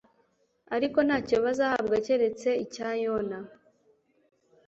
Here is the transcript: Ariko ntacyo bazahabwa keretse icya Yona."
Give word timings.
Ariko 0.75 0.97
ntacyo 1.07 1.37
bazahabwa 1.45 1.95
keretse 2.05 2.49
icya 2.63 2.89
Yona." 3.03 3.39